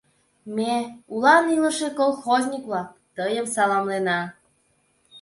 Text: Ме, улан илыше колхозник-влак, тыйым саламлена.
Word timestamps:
Ме, 0.55 0.73
улан 1.13 1.45
илыше 1.55 1.89
колхозник-влак, 1.99 2.89
тыйым 3.15 3.47
саламлена. 3.53 4.19